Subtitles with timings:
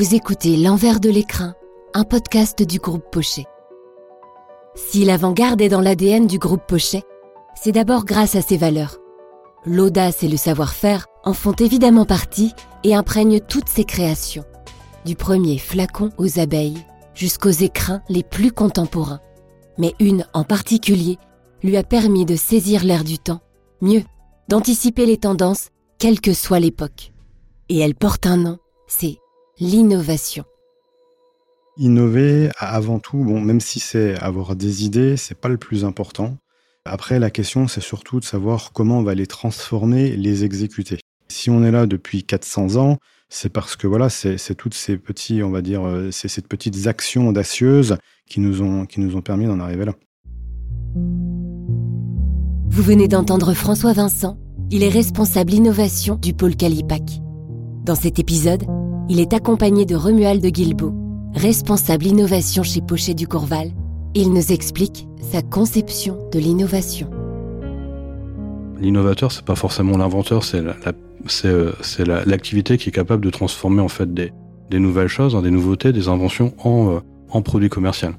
[0.00, 1.54] Vous écoutez L'envers de l'écrin,
[1.92, 3.44] un podcast du groupe Pochet.
[4.74, 7.02] Si l'avant-garde est dans l'ADN du groupe Pochet,
[7.54, 8.96] c'est d'abord grâce à ses valeurs.
[9.66, 14.46] L'audace et le savoir-faire en font évidemment partie et imprègnent toutes ses créations.
[15.04, 16.82] Du premier flacon aux abeilles
[17.12, 19.20] jusqu'aux écrins les plus contemporains.
[19.76, 21.18] Mais une en particulier
[21.62, 23.42] lui a permis de saisir l'air du temps,
[23.82, 24.04] mieux,
[24.48, 27.12] d'anticiper les tendances, quelle que soit l'époque.
[27.68, 29.18] Et elle porte un nom, c'est
[29.60, 30.44] l'innovation.
[31.76, 36.38] Innover, avant tout, bon, même si c'est avoir des idées, c'est pas le plus important.
[36.86, 40.98] Après, la question, c'est surtout de savoir comment on va les transformer, les exécuter.
[41.28, 42.96] Si on est là depuis 400 ans,
[43.28, 46.86] c'est parce que voilà, c'est toutes ces petits, on va dire, euh, c'est ces petites
[46.86, 47.96] actions audacieuses
[48.28, 49.94] qui nous ont, qui nous ont permis d'en arriver là.
[52.70, 54.38] Vous venez d'entendre François Vincent.
[54.70, 57.02] Il est responsable innovation du pôle Calipac.
[57.84, 58.64] Dans cet épisode,
[59.10, 60.94] il est accompagné de Romuald de Guilbeault,
[61.34, 63.72] responsable innovation chez Pochet du Courval.
[64.14, 67.10] Il nous explique sa conception de l'innovation.
[68.78, 70.62] L'innovateur, c'est pas forcément l'inventeur, c'est
[71.44, 71.72] euh,
[72.24, 74.30] l'activité qui est capable de transformer en fait des,
[74.78, 78.10] nouvelles choses, des nouveautés, des inventions en, euh, en produits commerciaux.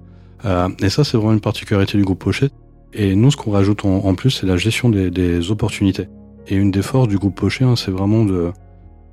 [0.44, 2.50] Euh, et ça, c'est vraiment une particularité du groupe Pochet.
[2.94, 6.10] Et nous, ce qu'on rajoute en, plus, c'est la gestion des, opportunités.
[6.48, 8.52] Et une des forces du groupe Pochet, hein, c'est vraiment de,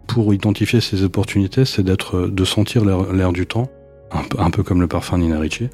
[0.09, 3.69] pour identifier ces opportunités, c'est d'être, de sentir l'air du temps,
[4.39, 5.69] un peu, comme le parfum Nina Ricci.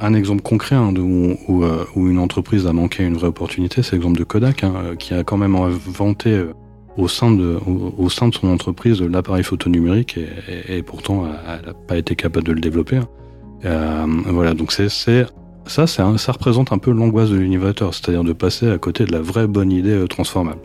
[0.00, 4.18] Un exemple concret hein, euh, où, une entreprise a manqué une vraie opportunité, c'est l'exemple
[4.18, 6.52] de Kodak, hein, qui a quand même inventé euh,
[6.98, 7.58] au sein de,
[7.98, 10.18] au, sein de son entreprise l'appareil photo numérique
[10.68, 12.96] et, pourtant elle n'a pas été capable de le développer.
[12.96, 13.08] Hein.
[13.66, 18.70] Euh, voilà, donc c'est ça, ça représente un peu l'angoisse de l'innovateur, c'est-à-dire de passer
[18.70, 20.60] à côté de la vraie bonne idée transformable.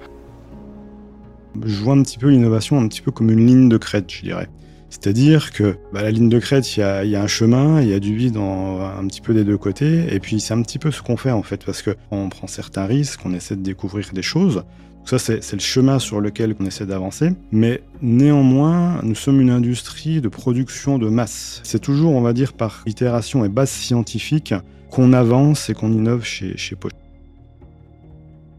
[1.65, 4.21] Je vois un petit peu l'innovation un petit peu comme une ligne de crête, je
[4.21, 4.47] dirais.
[4.91, 7.99] C'est-à-dire que bah, la ligne de crête, il y a, un chemin, il y a
[7.99, 11.01] du vide un petit peu des deux côtés, et puis c'est un petit peu ce
[11.01, 14.65] qu'on fait en fait, parce qu'on prend certains risques, on essaie de découvrir des choses.
[15.05, 17.31] ça, c'est le chemin sur lequel on essaie d'avancer.
[17.53, 21.61] Mais néanmoins, nous sommes une industrie de production de masse.
[21.63, 24.53] C'est toujours, on va dire, par itération et base scientifique
[24.89, 26.91] qu'on avance et qu'on innove chez, chez Poche.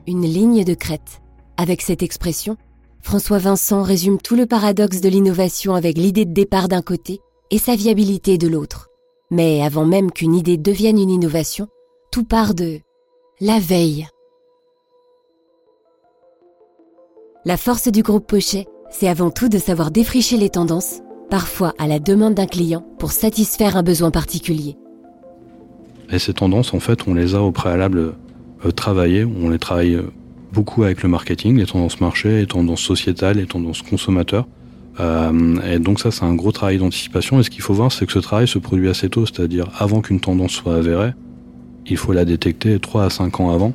[0.06, 1.20] Une ligne de crête.
[1.58, 2.56] Avec cette expression,
[3.02, 7.20] François Vincent résume tout le paradoxe de l'innovation avec l'idée de départ d'un côté
[7.50, 8.88] et sa viabilité de l'autre.
[9.30, 11.68] Mais avant même qu'une idée devienne une innovation,
[12.10, 12.78] tout part de
[13.40, 14.06] la veille.
[17.44, 21.88] La force du groupe Pochet, c'est avant tout de savoir défricher les tendances, parfois à
[21.88, 24.76] la demande d'un client, pour satisfaire un besoin particulier.
[26.10, 28.14] Et ces tendances, en fait, on les a au préalable
[28.64, 30.12] euh, travaillées, on les travaille euh,
[30.52, 34.46] beaucoup avec le marketing, les tendances marché, les tendances sociétales, les tendances consommateurs.
[35.00, 37.40] Euh, et donc ça, c'est un gros travail d'anticipation.
[37.40, 40.00] Et ce qu'il faut voir, c'est que ce travail se produit assez tôt, c'est-à-dire avant
[40.02, 41.12] qu'une tendance soit avérée,
[41.86, 43.72] il faut la détecter 3 à 5 ans avant.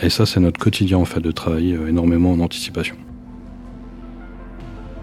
[0.00, 2.96] Et ça, c'est notre quotidien en fait, de travailler euh, énormément en anticipation.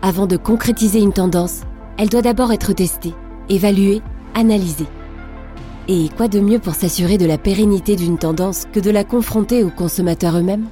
[0.01, 1.61] Avant de concrétiser une tendance,
[1.97, 3.13] elle doit d'abord être testée,
[3.49, 4.01] évaluée,
[4.35, 4.87] analysée.
[5.87, 9.63] Et quoi de mieux pour s'assurer de la pérennité d'une tendance que de la confronter
[9.63, 10.67] aux consommateurs eux-mêmes?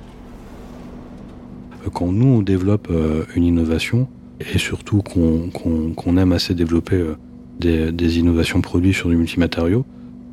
[1.90, 4.08] Quand nous on développe euh, une innovation
[4.40, 9.86] et surtout qu'on aime assez développer euh, des, innovations produites sur du multimatériau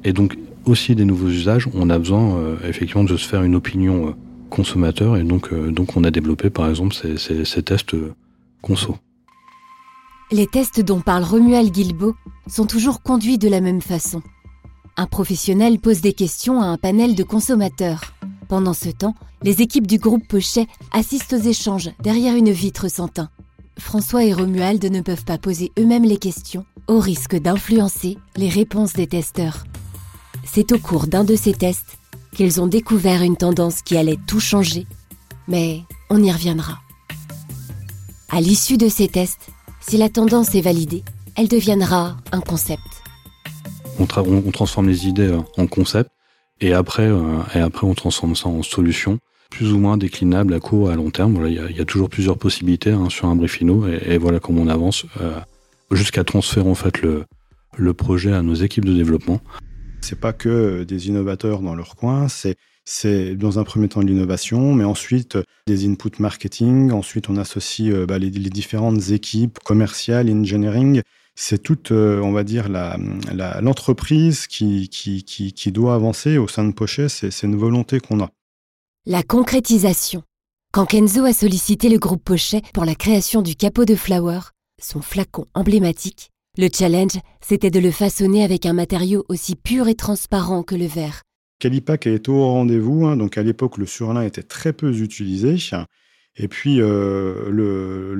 [0.04, 3.54] et donc aussi des nouveaux usages, on a besoin euh, effectivement de se faire une
[3.54, 4.14] opinion
[4.50, 7.94] consommateur et donc, donc on a développé par exemple ces, tests
[8.62, 8.96] conso.
[10.30, 12.14] Les tests dont parle Romuald Guilbeault
[12.46, 14.22] sont toujours conduits de la même façon.
[14.96, 18.17] Un professionnel pose des questions à un panel de consommateurs.
[18.48, 23.06] Pendant ce temps, les équipes du groupe Pochet assistent aux échanges derrière une vitre sans
[23.06, 23.28] teint.
[23.78, 28.94] François et Romuald ne peuvent pas poser eux-mêmes les questions, au risque d'influencer les réponses
[28.94, 29.64] des testeurs.
[30.44, 31.98] C'est au cours d'un de ces tests
[32.34, 34.86] qu'ils ont découvert une tendance qui allait tout changer,
[35.46, 36.78] mais on y reviendra.
[38.30, 39.50] À l'issue de ces tests,
[39.80, 41.04] si la tendance est validée,
[41.36, 42.80] elle deviendra un concept.
[43.98, 46.10] On, on transforme les idées en concept
[46.60, 49.18] et après, euh, et après on transforme ça en solution
[49.50, 51.34] plus ou moins déclinable à court et à long terme.
[51.34, 54.62] Voilà, il y, a toujours plusieurs possibilités hein, sur un briefino et, et, voilà comment
[54.62, 55.38] on avance euh,
[55.90, 57.24] jusqu'à transférer en fait le,
[57.94, 59.40] projet à nos équipes de développement.
[60.02, 62.56] C'est pas que des innovateurs dans leur coin, c'est
[62.90, 66.90] c'est dans un premier temps de l'innovation, mais ensuite des inputs marketing.
[66.90, 71.02] Ensuite, on associe euh, bah, les, différentes équipes commerciales, engineering.
[71.40, 76.48] C'est toute, euh, on va dire, l'entreprise la, qui, qui, qui, qui, doit avancer au
[76.48, 77.08] sein de Pochet.
[77.08, 78.30] C'est une volonté qu'on a.
[79.06, 80.24] La concrétisation.
[80.72, 84.40] Quand Kenzo a sollicité le groupe Pochet pour la création du capot de Flower,
[84.82, 89.94] son flacon emblématique, Le challenge, c'était de le façonner avec un matériau aussi pur et
[89.94, 91.22] transparent que le verre.
[91.60, 93.06] Calipac a été au rendez-vous.
[93.06, 93.16] Hein.
[93.16, 95.56] donc à l'époque, le surlin était très peu utilisé.
[96.34, 97.48] Et puis euh,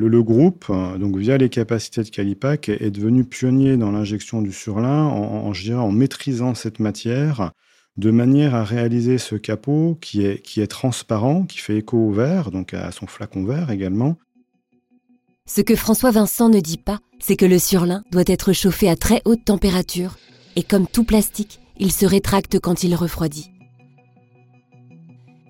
[0.09, 0.67] le, groupe,
[0.99, 5.93] donc via les capacités de Calipac, est devenu pionnier dans l'injection du surlin en, en
[5.93, 7.53] maîtrisant cette matière
[7.99, 12.13] de manière à réaliser ce capot qui est, qui est transparent, qui fait écho au
[12.13, 14.17] verre, donc à son flacon vert également.
[15.47, 18.95] Ce que François Vincent ne dit pas, c'est que le surlin doit être chauffé à
[18.95, 20.17] très haute température,
[20.55, 23.51] et comme tout plastique, il se rétracte quand il refroidit.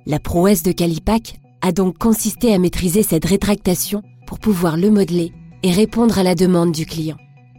[0.07, 5.33] La prouesse de Calipac a donc consisté à maîtriser cette rétractation pour pouvoir le modeler
[5.63, 7.17] et répondre à la demande du client.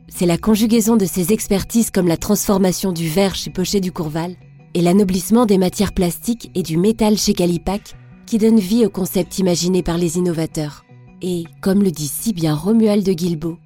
[0.07, 4.35] C'est la conjugaison de ces expertises comme la transformation du verre chez Pochet du Courval
[4.75, 7.95] et l'anoblissement des matières plastiques et du métal chez Calipac
[8.27, 10.85] qui donne vie au concept imaginé par les innovateurs.
[11.23, 13.57] Et, comme le dit si bien Romuald de Guilbeault,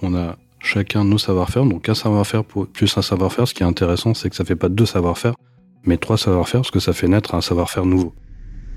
[0.00, 3.48] on a chacun nos savoir-faire, donc un savoir-faire plus un savoir-faire.
[3.48, 5.34] Ce qui est intéressant, c'est que ça fait pas deux savoir-faire,
[5.82, 8.14] mais trois savoir-faire, parce que ça fait naître un savoir-faire nouveau.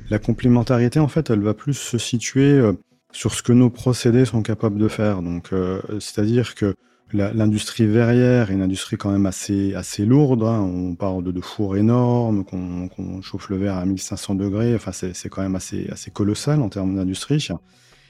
[0.09, 2.73] La complémentarité, en fait, elle va plus se situer euh,
[3.13, 5.21] sur ce que nos procédés sont capables de faire.
[5.21, 6.75] Donc, euh, c'est-à-dire que
[7.13, 10.43] l'industrie verrière est une industrie quand même assez, assez lourde.
[10.43, 10.59] Hein.
[10.59, 14.75] On parle de, fours énormes, qu'on chauffe le verre à 1500 degrés.
[14.75, 17.47] Enfin, c'est quand même assez, assez colossal en termes d'industrie.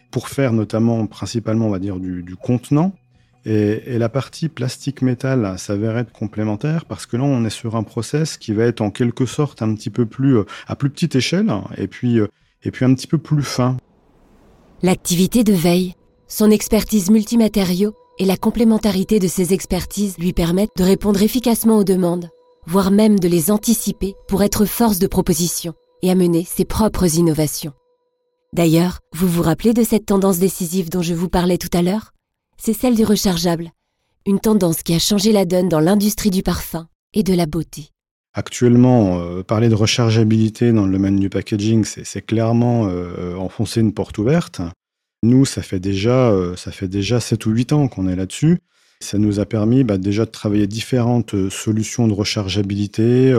[0.10, 2.94] Pour faire notamment, principalement, on va dire, du, du contenant,
[3.46, 8.38] et, la partie plastique-métal s'avère être complémentaire parce que là, on est sur un process
[8.38, 11.52] qui va être en quelque sorte un petit peu plus euh, à plus petite échelle
[11.78, 12.28] et puis, euh,
[12.64, 13.78] et puis un petit peu plus fin.
[14.86, 15.94] L'activité de veille,
[16.28, 21.86] son expertise multimatériaux et la complémentarité de ses expertises lui permettent de répondre efficacement aux
[21.86, 22.30] demandes,
[22.68, 27.72] voire même de les anticiper pour être force de proposition et amener ses propres innovations.
[28.52, 32.12] D'ailleurs, vous vous rappelez de cette tendance décisive dont je vous parlais tout à l'heure?
[32.58, 33.72] C'est celle du rechargeable,
[34.26, 37.93] une tendance qui a changé la donne dans l'industrie du parfum et de la beauté.
[38.36, 43.94] Actuellement, euh, parler de rechargeabilité dans le domaine du packaging, c'est clairement euh, enfoncer une
[43.94, 44.62] porte ouverte.
[45.22, 48.58] Nous, ça fait déjà, euh, ça fait déjà 7 ou 8 ans qu'on est là-dessus.
[49.02, 53.36] Ça nous a permis bah, déjà de travailler différentes solutions de rechargeabilité,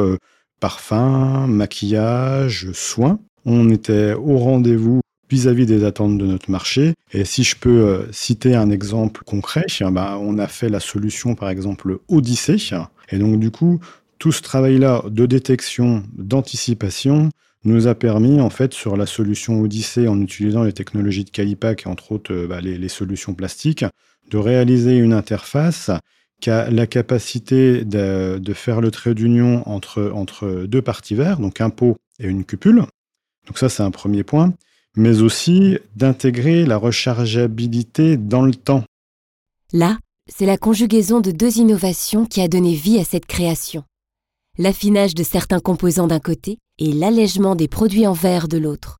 [0.60, 3.18] parfum, maquillage, soins.
[3.46, 5.00] On était au rendez-vous
[5.30, 6.92] vis-à-vis des attentes de notre marché.
[7.12, 11.48] Et si je peux citer un exemple concret, bah, on a fait la solution par
[11.48, 12.58] exemple Odyssée.
[13.08, 13.80] Et donc du coup,
[14.24, 17.28] tout ce travail-là de détection, d'anticipation,
[17.64, 21.82] nous a permis, en fait, sur la solution Odyssée, en utilisant les technologies de Calipac
[21.84, 23.84] et entre autres euh, bah, les, solutions plastiques,
[24.30, 25.90] de réaliser une interface
[26.40, 31.60] qui a la capacité de, faire le trait d'union entre, entre deux parties verres, donc
[31.60, 32.82] un pot et une cupule.
[33.46, 34.54] Donc ça, c'est un premier point
[34.96, 38.84] mais aussi d'intégrer la rechargeabilité dans le temps.
[39.72, 39.98] Là,
[40.32, 43.84] c'est la conjugaison de deux innovations qui a donné vie à cette création.
[44.56, 48.98] L'affinage de certains composants d'un côté et l'allègement des produits en verre de l'autre.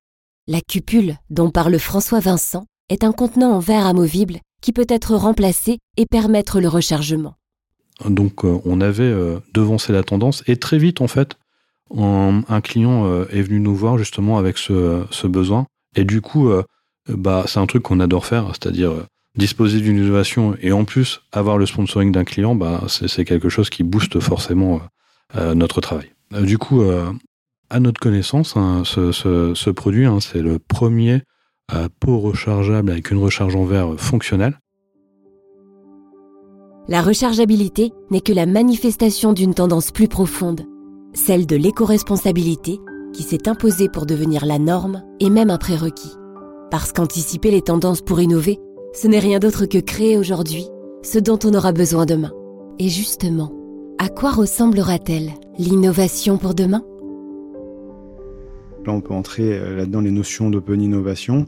[0.49, 5.15] La cupule, dont parle François Vincent, est un contenant en verre amovible qui peut être
[5.15, 7.37] remplacé et permettre le rechargement.
[8.05, 11.37] Donc euh, on avait euh, devancé la tendance et très vite en fait,
[11.97, 16.51] un client euh, est venu nous voir justement avec ce besoin et du coup,
[17.09, 19.07] bah, c'est un truc qu'on adore faire, c'est-à-dire
[19.37, 23.71] disposer d'une innovation et en plus avoir le sponsoring d'un client, bah, c'est quelque chose
[23.71, 24.81] qui booste forcément
[25.35, 26.11] notre travail.
[26.43, 26.83] du coup,
[27.71, 31.23] à notre connaissance, hein, ce, produit, hein, c'est le premier
[32.01, 34.59] pot rechargeable avec une recharge en verre fonctionnelle.
[36.87, 40.67] La rechargeabilité n'est que la manifestation d'une tendance plus profonde,
[41.15, 42.79] celle de l'éco-responsabilité
[43.15, 46.13] qui s'est imposé pour devenir la norme et même un prérequis.
[46.71, 48.59] Parce qu'anticiper les tendances pour innover,
[48.93, 50.67] ce n'est rien d'autre que créer aujourd'hui
[51.03, 52.33] ce dont on aura besoin demain.
[52.79, 53.53] Et justement,
[53.99, 56.83] à quoi ressemblera-t-elle l'innovation pour demain?
[58.87, 61.47] Là, on peut entrer euh, là-dedans les notions d'open innovation.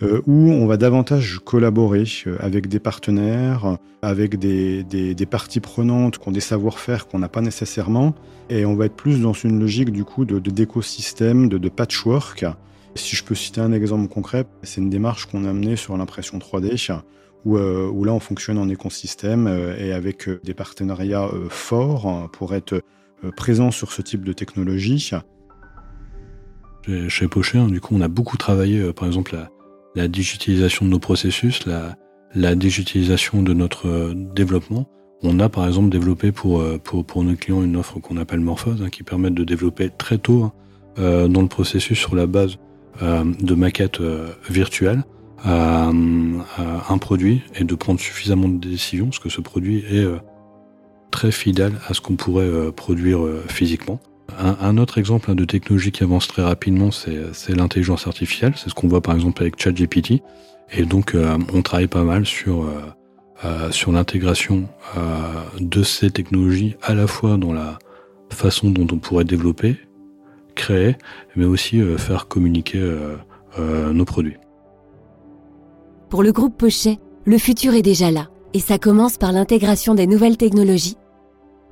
[0.00, 6.28] Euh, où on va davantage collaborer euh, avec des partenaires, avec des, parties prenantes qui
[6.28, 8.14] ont des savoir-faire qu'on n'a pas nécessairement,
[8.48, 12.46] et on va être plus dans une logique du coup de d'écosystème, de, de, patchwork.
[12.94, 16.38] Si je peux citer un exemple concret, c'est une démarche qu'on a menée sur l'impression
[16.38, 16.76] 3D,
[17.44, 22.82] où, euh, où, là on fonctionne en écosystème et avec des partenariats forts pour être
[23.36, 25.12] présent sur ce type de technologie.
[27.08, 29.36] Chez Pochet, hein, du coup, on a beaucoup travaillé, par exemple,
[29.98, 34.88] la digitalisation de nos processus, la, digitalisation de notre euh, développement.
[35.22, 36.80] On a par exemple développé pour, euh,
[37.16, 40.52] nos clients une offre qu'on appelle Morphose, hein, qui permet de développer très tôt hein,
[40.98, 42.56] euh, dans le processus sur la base
[43.00, 44.00] de maquettes
[44.50, 45.04] virtuelles
[45.44, 50.06] un produit et de prendre suffisamment de décisions, parce que ce produit est
[51.10, 54.00] très fidèle à ce qu'on pourrait produire physiquement.
[54.38, 58.54] Un, autre exemple de technologie qui avance très rapidement, c'est l'intelligence artificielle.
[58.56, 60.22] C'est ce qu'on voit par exemple avec ChatGPT.
[60.72, 61.16] Et donc,
[61.54, 62.66] on travaille pas mal sur
[63.44, 65.00] euh, sur l'intégration euh,
[65.60, 67.78] de ces technologies à la fois dans la
[68.30, 69.76] façon dont on pourrait développer,
[70.56, 70.96] créer,
[71.36, 72.82] mais aussi euh, faire communiquer
[73.58, 74.36] nos produits.
[76.10, 80.06] Pour le groupe Pochet, le futur est déjà là, et ça commence par l'intégration des
[80.06, 80.96] nouvelles technologies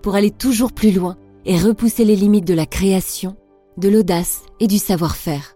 [0.02, 1.16] pour aller toujours plus loin
[1.47, 3.35] et repousser les limites de la création,
[3.78, 5.55] de l'audace et du savoir-faire.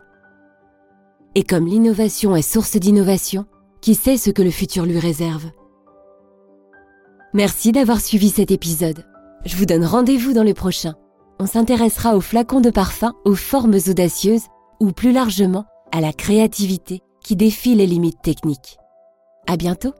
[1.35, 3.45] Et comme l'innovation est source d'innovation,
[3.83, 5.51] qui sait ce que le futur lui réserve?
[7.35, 9.05] Merci d'avoir suivi cet épisode.
[9.45, 10.95] Je vous donne rendez-vous dans le prochain.
[11.39, 14.47] On s'intéressera aux flacons de parfum, aux formes audacieuses
[14.81, 18.79] ou plus largement à la créativité qui défie les limites techniques.
[19.47, 19.95] À bientôt!